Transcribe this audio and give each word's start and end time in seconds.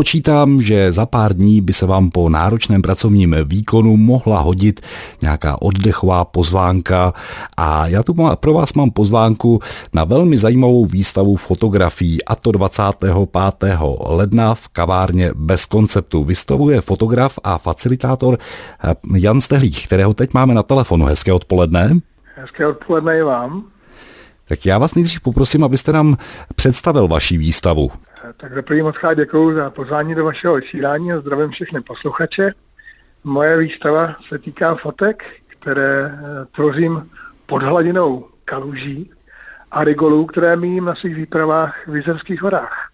počítám, 0.00 0.62
že 0.62 0.92
za 0.92 1.06
pár 1.06 1.36
dní 1.36 1.60
by 1.60 1.72
se 1.72 1.86
vám 1.86 2.10
po 2.10 2.28
náročném 2.28 2.82
pracovním 2.82 3.36
výkonu 3.44 3.96
mohla 3.96 4.40
hodit 4.40 4.80
nějaká 5.22 5.62
oddechová 5.62 6.24
pozvánka 6.24 7.12
a 7.56 7.86
já 7.86 8.02
tu 8.02 8.16
pro 8.34 8.52
vás 8.52 8.72
mám 8.72 8.90
pozvánku 8.90 9.60
na 9.92 10.04
velmi 10.04 10.38
zajímavou 10.38 10.86
výstavu 10.86 11.36
fotografií 11.36 12.24
a 12.24 12.36
to 12.36 12.52
25. 12.52 13.14
ledna 14.00 14.54
v 14.54 14.68
kavárně 14.68 15.30
Bez 15.34 15.66
konceptu. 15.66 16.24
Vystavuje 16.24 16.80
fotograf 16.80 17.38
a 17.44 17.58
facilitátor 17.58 18.38
eh, 18.84 18.94
Jan 19.14 19.40
Stehlík, 19.40 19.84
kterého 19.84 20.14
teď 20.14 20.34
máme 20.34 20.54
na 20.54 20.62
telefonu. 20.62 21.04
Hezké 21.04 21.32
odpoledne. 21.32 22.00
Hezké 22.36 22.66
odpoledne 22.66 23.18
i 23.18 23.22
vám. 23.22 23.64
Tak 24.48 24.66
já 24.66 24.78
vás 24.78 24.94
nejdřív 24.94 25.20
poprosím, 25.20 25.64
abyste 25.64 25.92
nám 25.92 26.16
představil 26.56 27.08
vaši 27.08 27.38
výstavu. 27.38 27.90
Tak 28.36 28.54
za 28.54 28.62
první 28.62 28.82
moc 28.82 28.96
děkuji 29.14 29.54
za 29.54 29.70
pozvání 29.70 30.14
do 30.14 30.24
vašeho 30.24 30.54
vysílání 30.54 31.12
a 31.12 31.20
zdravím 31.20 31.50
všechny 31.50 31.80
posluchače. 31.80 32.52
Moje 33.24 33.56
výstava 33.56 34.16
se 34.28 34.38
týká 34.38 34.74
fotek, 34.74 35.24
které 35.48 36.04
eh, 36.04 36.46
tvořím 36.56 37.10
pod 37.46 37.62
hladinou 37.62 38.28
kaluží 38.44 39.10
a 39.70 39.84
rigolů, 39.84 40.26
které 40.26 40.56
mým 40.56 40.84
na 40.84 40.94
svých 40.94 41.14
výpravách 41.14 41.88
v 41.88 41.96
Jizerských 41.96 42.42
horách. 42.42 42.90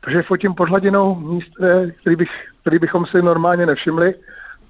Takže 0.00 0.22
fotím 0.22 0.54
pod 0.54 0.68
hladinou 0.68 1.14
míst, 1.14 1.50
který, 2.00 2.16
bych, 2.16 2.30
který 2.60 2.78
bychom 2.78 3.06
si 3.06 3.22
normálně 3.22 3.66
nevšimli 3.66 4.14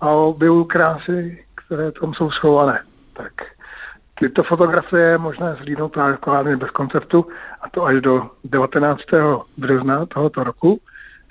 a 0.01 0.11
objevuju 0.11 0.65
krásy, 0.65 1.45
které 1.55 1.93
tam 1.93 2.15
jsou 2.15 2.31
schované. 2.31 2.81
Tak 3.13 3.33
Tyto 4.19 4.43
fotografie 4.43 5.05
je 5.05 5.19
možné 5.19 5.57
zhlídnout 5.59 5.93
právě 5.93 6.57
v 6.57 6.59
bez 6.59 6.71
konceptu 6.71 7.27
a 7.61 7.69
to 7.69 7.85
až 7.85 8.01
do 8.01 8.31
19. 8.45 9.01
března 9.57 10.07
tohoto 10.07 10.45
roku 10.45 10.81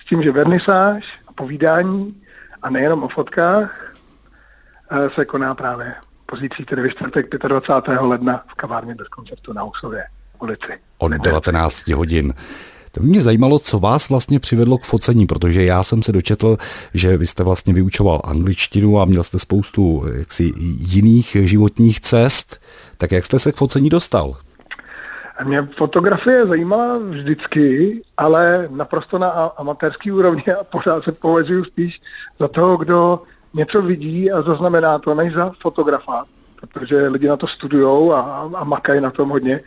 s 0.02 0.06
tím, 0.06 0.24
že 0.24 0.32
vernisáž 0.32 1.20
povídání 1.36 2.22
a 2.62 2.70
nejenom 2.70 3.04
o 3.04 3.08
fotkách 3.08 3.94
eh, 4.92 5.10
se 5.16 5.26
koná 5.26 5.56
právě 5.56 5.96
pozítří, 6.26 6.66
tedy 6.66 6.82
ve 6.82 6.90
čtvrtek 6.90 7.38
25. 7.48 8.02
ledna 8.02 8.44
v 8.48 8.54
kavárně 8.54 8.96
bez 8.96 9.08
konceptu 9.08 9.54
na 9.54 9.62
Husově 9.62 10.04
ulici. 10.40 10.80
Od 10.98 11.12
19 11.12 11.88
hodin. 11.88 12.34
To 12.96 13.04
mě 13.04 13.22
zajímalo, 13.22 13.60
co 13.60 13.80
vás 13.80 14.10
vlastně 14.10 14.40
přivedlo 14.40 14.78
k 14.78 14.84
focení, 14.84 15.26
protože 15.26 15.64
já 15.64 15.84
jsem 15.84 16.04
se 16.04 16.12
dočetl, 16.12 16.58
že 16.94 17.18
vy 17.18 17.28
jste 17.28 17.44
vlastně 17.44 17.74
vyučoval 17.74 18.22
angličtinu 18.24 19.00
a 19.00 19.06
měl 19.06 19.24
jste 19.24 19.40
spoustu 19.40 20.04
jaksi 20.18 20.54
jiných 20.78 21.38
životních 21.40 22.02
cest. 22.02 22.60
Tak 22.98 23.12
jak 23.12 23.26
jste 23.26 23.40
se 23.40 23.52
k 23.52 23.56
focení 23.56 23.90
dostal? 23.90 24.36
Mě 25.44 25.68
fotografie 25.78 26.46
zajímala 26.46 26.98
vždycky, 26.98 28.02
ale 28.18 28.70
naprosto 28.72 29.20
na 29.20 29.30
amatérský 29.32 30.12
úrovni 30.12 30.44
a 30.60 30.64
pořád 30.64 31.04
se 31.04 31.12
považuji 31.12 31.66
spíš 31.66 32.02
za 32.40 32.48
toho, 32.48 32.78
kdo 32.78 33.22
něco 33.54 33.82
vidí 33.82 34.32
a 34.32 34.42
zaznamená 34.42 35.00
to, 35.00 35.16
než 35.16 35.34
za 35.34 35.52
fotografa, 35.62 36.24
protože 36.74 37.08
lidi 37.08 37.28
na 37.28 37.38
to 37.38 37.48
studují 37.48 38.12
a, 38.12 38.50
a 38.56 38.64
makají 38.64 39.02
na 39.02 39.12
tom 39.12 39.30
hodně. 39.30 39.60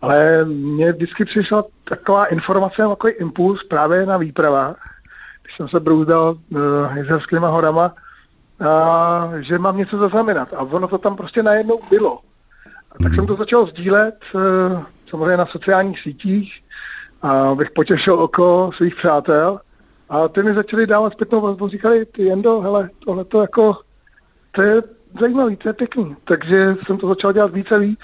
Ale 0.00 0.44
mně 0.44 0.92
vždycky 0.92 1.24
přišla 1.24 1.64
taková 1.84 2.26
informace, 2.26 2.82
takový 2.82 3.12
impuls 3.12 3.64
právě 3.64 4.06
na 4.06 4.16
výpravách, 4.16 4.76
když 5.42 5.56
jsem 5.56 5.68
se 5.68 5.80
brouzdal 5.80 6.36
uh, 6.50 6.96
jezerskýma 6.96 7.48
horama, 7.48 7.94
a, 8.68 9.30
že 9.40 9.58
mám 9.58 9.76
něco 9.76 9.98
zaznamenat. 9.98 10.54
A 10.54 10.60
ono 10.60 10.88
to 10.88 10.98
tam 10.98 11.16
prostě 11.16 11.42
najednou 11.42 11.80
bylo. 11.90 12.18
A 12.92 13.02
tak 13.02 13.12
mm. 13.12 13.14
jsem 13.14 13.26
to 13.26 13.36
začal 13.36 13.66
sdílet 13.66 14.14
uh, 14.34 14.40
samozřejmě 15.10 15.36
na 15.36 15.46
sociálních 15.46 16.00
sítích, 16.00 16.62
a 17.22 17.48
abych 17.48 17.70
potěšil 17.70 18.14
oko 18.14 18.70
svých 18.76 18.94
přátel. 18.94 19.60
A 20.08 20.28
ty 20.28 20.42
mi 20.42 20.54
začali 20.54 20.86
dávat 20.86 21.12
zpětnou 21.12 21.40
vazbu, 21.40 21.68
říkali, 21.68 22.06
ty 22.06 22.22
Jendo, 22.22 22.60
hele, 22.60 22.90
tohle 23.04 23.24
to 23.24 23.40
jako, 23.40 23.76
to 24.52 24.62
je 24.62 24.82
zajímavý, 25.20 25.56
to 25.56 25.68
je 25.68 25.72
pěkný. 25.72 26.16
Takže 26.24 26.76
jsem 26.86 26.98
to 26.98 27.08
začal 27.08 27.32
dělat 27.32 27.52
více 27.52 27.74
a 27.74 27.78
víc 27.78 28.00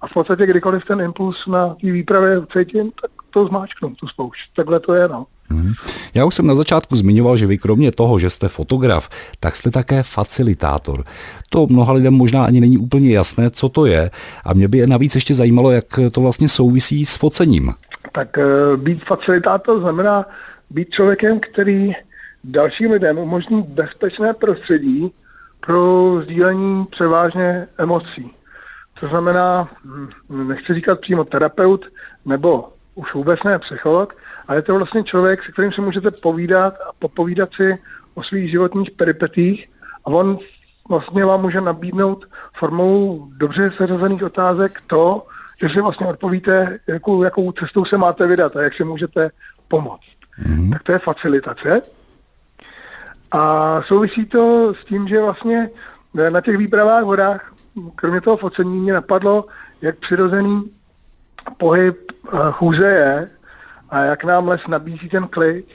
a 0.00 0.06
v 0.06 0.12
podstatě 0.12 0.46
kdykoliv 0.46 0.84
ten 0.84 1.00
impuls 1.00 1.46
na 1.46 1.68
té 1.68 1.92
výpravě 1.92 2.40
cítím, 2.52 2.90
tak 3.02 3.10
to 3.30 3.46
zmáčknu, 3.46 3.94
tu 3.94 4.06
spoušť. 4.06 4.50
Takhle 4.56 4.80
to 4.80 4.94
je, 4.94 5.08
no. 5.08 5.26
Hmm. 5.50 5.72
Já 6.14 6.24
už 6.24 6.34
jsem 6.34 6.46
na 6.46 6.54
začátku 6.54 6.96
zmiňoval, 6.96 7.36
že 7.36 7.46
vy 7.46 7.58
kromě 7.58 7.92
toho, 7.92 8.18
že 8.18 8.30
jste 8.30 8.48
fotograf, 8.48 9.08
tak 9.40 9.56
jste 9.56 9.70
také 9.70 10.02
facilitátor. 10.02 11.04
To 11.48 11.66
mnoha 11.66 11.92
lidem 11.92 12.14
možná 12.14 12.44
ani 12.44 12.60
není 12.60 12.78
úplně 12.78 13.14
jasné, 13.14 13.50
co 13.50 13.68
to 13.68 13.86
je. 13.86 14.10
A 14.44 14.54
mě 14.54 14.68
by 14.68 14.78
je 14.78 14.86
navíc 14.86 15.14
ještě 15.14 15.34
zajímalo, 15.34 15.70
jak 15.70 15.84
to 16.12 16.20
vlastně 16.20 16.48
souvisí 16.48 17.06
s 17.06 17.16
focením. 17.16 17.72
Tak 18.12 18.38
eh, 18.38 18.44
být 18.76 19.04
facilitátor 19.04 19.80
znamená 19.80 20.26
být 20.70 20.90
člověkem, 20.90 21.40
který 21.40 21.92
dalším 22.44 22.90
lidem 22.90 23.18
umožní 23.18 23.62
bezpečné 23.62 24.34
prostředí 24.34 25.12
pro 25.60 26.20
sdílení 26.22 26.86
převážně 26.90 27.66
emocí. 27.78 28.30
To 29.00 29.08
znamená, 29.08 29.68
nechci 30.28 30.74
říkat 30.74 31.00
přímo 31.00 31.24
terapeut, 31.24 31.86
nebo 32.24 32.72
už 32.94 33.14
vůbec 33.14 33.42
ne 33.42 33.58
psycholog, 33.58 34.16
ale 34.48 34.58
je 34.58 34.62
to 34.62 34.74
vlastně 34.74 35.04
člověk, 35.04 35.44
se 35.44 35.52
kterým 35.52 35.72
si 35.72 35.80
můžete 35.80 36.10
povídat 36.10 36.74
a 36.74 36.92
popovídat 36.98 37.48
si 37.54 37.78
o 38.14 38.22
svých 38.22 38.50
životních 38.50 38.90
peripetích 38.90 39.70
a 40.04 40.06
on 40.06 40.38
vlastně 40.88 41.24
vám 41.24 41.40
může 41.40 41.60
nabídnout 41.60 42.24
formou 42.56 43.28
dobře 43.36 43.70
seřazených 43.76 44.22
otázek 44.22 44.82
to, 44.86 45.26
že 45.62 45.68
si 45.68 45.80
vlastně 45.80 46.06
odpovíte, 46.06 46.78
jakou, 46.86 47.22
jakou 47.22 47.52
cestou 47.52 47.84
se 47.84 47.98
máte 47.98 48.26
vydat 48.26 48.56
a 48.56 48.62
jak 48.62 48.74
si 48.74 48.84
můžete 48.84 49.30
pomoct. 49.68 50.00
Mm-hmm. 50.46 50.72
Tak 50.72 50.82
to 50.82 50.92
je 50.92 50.98
facilitace. 50.98 51.82
A 53.32 53.82
souvisí 53.82 54.26
to 54.26 54.74
s 54.74 54.84
tím, 54.84 55.08
že 55.08 55.20
vlastně 55.20 55.70
na 56.28 56.40
těch 56.40 56.56
výpravách 56.56 57.02
v 57.02 57.06
horách 57.06 57.52
kromě 57.94 58.20
toho 58.20 58.36
focení 58.36 58.80
mě 58.80 58.92
napadlo, 58.92 59.44
jak 59.82 59.98
přirozený 59.98 60.70
pohyb 61.58 62.12
eh, 62.12 62.36
chůze 62.50 62.86
je 62.86 63.30
a 63.90 63.98
jak 63.98 64.24
nám 64.24 64.48
les 64.48 64.60
nabízí 64.68 65.08
ten 65.08 65.28
klid, 65.28 65.66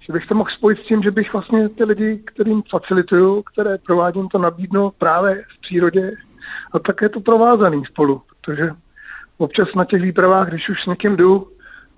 že 0.00 0.12
bych 0.12 0.26
to 0.26 0.34
mohl 0.34 0.50
spojit 0.50 0.78
s 0.78 0.86
tím, 0.86 1.02
že 1.02 1.10
bych 1.10 1.32
vlastně 1.32 1.68
ty 1.68 1.84
lidi, 1.84 2.22
kterým 2.24 2.62
facilituju, 2.70 3.42
které 3.42 3.78
provádím, 3.78 4.28
to 4.28 4.38
nabídnu 4.38 4.90
právě 4.98 5.44
v 5.56 5.60
přírodě 5.60 6.12
a 6.72 6.78
tak 6.78 7.02
je 7.02 7.08
to 7.08 7.20
provázaný 7.20 7.84
spolu, 7.84 8.22
protože 8.28 8.70
občas 9.38 9.68
na 9.74 9.84
těch 9.84 10.02
výpravách, 10.02 10.48
když 10.48 10.68
už 10.68 10.82
s 10.82 10.86
někým 10.86 11.16
jdu, 11.16 11.48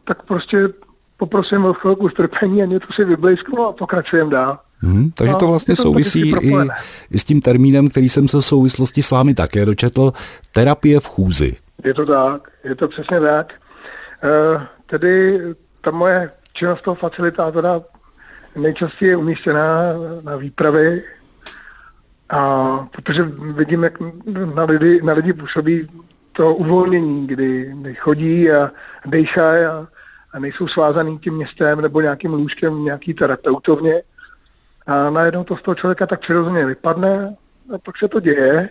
tak 0.05 0.23
prostě 0.23 0.69
poprosím 1.17 1.65
o 1.65 1.73
chvilku 1.73 2.09
strpení 2.09 2.63
a 2.63 2.67
něco 2.67 2.93
si 2.93 3.05
vyblízknu 3.05 3.67
a 3.67 3.73
pokračujeme 3.73 4.31
dál. 4.31 4.59
Hmm, 4.87 5.11
takže 5.11 5.33
no, 5.33 5.39
to 5.39 5.47
vlastně 5.47 5.77
to 5.77 5.83
souvisí 5.83 6.31
i, 6.31 6.55
i 7.11 7.19
s 7.19 7.25
tím 7.25 7.41
termínem, 7.41 7.89
který 7.89 8.09
jsem 8.09 8.29
se 8.29 8.37
v 8.37 8.41
souvislosti 8.41 9.03
s 9.03 9.11
vámi 9.11 9.35
také 9.35 9.67
dočetl, 9.67 10.13
terapie 10.53 11.01
v 11.01 11.09
chůzi. 11.09 11.57
Je 11.85 11.95
to 11.95 12.07
tak, 12.07 12.49
je 12.65 12.75
to 12.75 12.89
přesně 12.89 13.21
tak. 13.21 13.53
E, 14.23 14.67
tedy 14.87 15.41
ta 15.81 15.91
moje 15.91 16.31
činnost 16.53 16.83
toho 16.83 16.95
facilitátora 16.95 17.81
nejčastěji 18.57 19.11
je 19.11 19.17
umístěná 19.17 19.79
na 20.23 20.37
výpravy, 20.37 21.03
a 22.31 22.79
protože 22.93 23.23
vidím, 23.55 23.83
jak 23.83 23.99
na 24.55 24.65
lidi, 24.65 25.01
na 25.03 25.13
lidi 25.13 25.33
působí 25.33 25.89
to 26.33 26.55
uvolnění, 26.55 27.27
kdy, 27.27 27.73
kdy 27.81 27.95
chodí 27.95 28.51
a 28.51 28.71
dejchají 29.07 29.65
a, 29.65 29.89
a 30.33 30.39
nejsou 30.39 30.69
svázaný 30.69 31.19
tím 31.19 31.35
městem 31.35 31.81
nebo 31.81 32.01
nějakým 32.01 32.33
lůžkem 32.35 32.85
nějaký 32.85 33.15
terapeutovně 33.15 34.03
a 34.87 35.11
najednou 35.11 35.45
to 35.45 35.57
z 35.57 35.63
toho 35.63 35.75
člověka 35.75 36.07
tak 36.07 36.21
přirozeně 36.21 36.67
vypadne 36.67 37.37
a 37.75 37.79
pak 37.79 37.97
se 37.97 38.09
to 38.09 38.21
děje. 38.21 38.69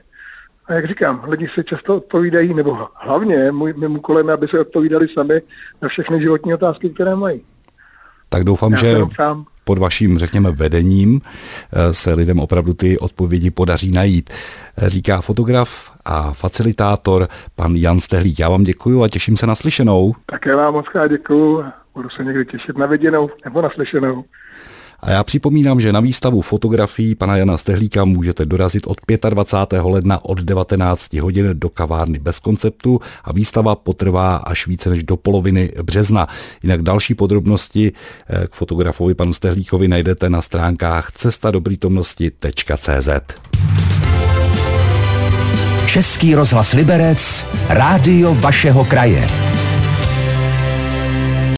A 0.65 0.73
jak 0.73 0.85
říkám, 0.85 1.23
lidi 1.27 1.47
si 1.47 1.63
často 1.63 1.97
odpovídají, 1.97 2.53
nebo 2.53 2.87
hlavně 2.95 3.51
můj, 3.51 3.73
mým 3.73 3.95
úkolem 3.95 4.29
aby 4.29 4.47
se 4.47 4.59
odpovídali 4.59 5.07
sami 5.13 5.41
na 5.81 5.89
všechny 5.89 6.21
životní 6.21 6.53
otázky, 6.53 6.89
které 6.89 7.15
mají. 7.15 7.41
Tak 8.29 8.43
doufám, 8.43 8.71
Já 8.71 8.77
že 8.77 8.97
pod 9.63 9.77
vaším, 9.77 10.19
řekněme, 10.19 10.51
vedením 10.51 11.22
eh, 11.22 11.93
se 11.93 12.13
lidem 12.13 12.40
opravdu 12.40 12.73
ty 12.73 12.99
odpovědi 12.99 13.51
podaří 13.51 13.91
najít. 13.91 14.29
Eh, 14.78 14.90
říká 14.90 15.22
fotograf 15.22 15.91
a 16.05 16.34
facilitátor 16.34 17.28
pan 17.55 17.75
Jan 17.75 17.99
Stehlík. 17.99 18.40
Já 18.40 18.49
vám 18.49 18.63
děkuji 18.63 19.03
a 19.03 19.07
těším 19.07 19.37
se 19.37 19.47
na 19.47 19.55
slyšenou. 19.55 20.13
Také 20.25 20.55
vám 20.55 20.73
moc 20.73 20.85
děkuji. 21.09 21.63
Budu 21.93 22.09
se 22.09 22.23
někdy 22.23 22.45
těšit 22.45 22.78
na 22.78 22.85
viděnou 22.85 23.29
nebo 23.45 23.61
na 23.61 23.69
slyšenou. 23.69 24.23
A 24.99 25.11
já 25.11 25.23
připomínám, 25.23 25.81
že 25.81 25.93
na 25.93 25.99
výstavu 25.99 26.41
fotografií 26.41 27.15
pana 27.15 27.37
Jana 27.37 27.57
Stehlíka 27.57 28.05
můžete 28.05 28.45
dorazit 28.45 28.87
od 28.87 28.97
25. 29.29 29.81
ledna 29.81 30.25
od 30.25 30.39
19 30.41 31.13
hodin 31.13 31.49
do 31.53 31.69
kavárny 31.69 32.19
bez 32.19 32.39
konceptu 32.39 32.99
a 33.23 33.33
výstava 33.33 33.75
potrvá 33.75 34.35
až 34.35 34.67
více 34.67 34.89
než 34.89 35.03
do 35.03 35.17
poloviny 35.17 35.71
března. 35.83 36.27
Jinak 36.63 36.81
další 36.81 37.15
podrobnosti 37.15 37.91
eh, 38.27 38.47
k 38.47 38.53
fotografovi 38.55 39.13
panu 39.13 39.33
Stehlíkovi 39.33 39.87
najdete 39.87 40.29
na 40.29 40.41
stránkách 40.41 41.11
cestadopritomnosti.cz. 41.11 43.09
Český 45.85 46.35
rozhlas 46.35 46.73
Liberec, 46.73 47.47
rádio 47.69 48.33
vašeho 48.33 48.85
kraje. 48.85 49.44